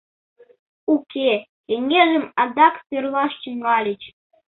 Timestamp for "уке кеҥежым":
0.93-2.25